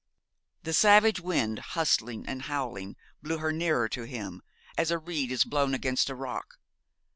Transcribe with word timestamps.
The 0.63 0.73
savage 0.73 1.19
wind, 1.19 1.59
hustling 1.59 2.25
and 2.27 2.41
howling, 2.41 2.95
blew 3.21 3.37
her 3.37 3.51
nearer 3.51 3.87
to 3.89 4.01
him, 4.01 4.41
as 4.75 4.89
a 4.89 4.97
reed 4.97 5.31
is 5.31 5.43
blown 5.43 5.75
against 5.75 6.09
a 6.09 6.15
rock. 6.15 6.57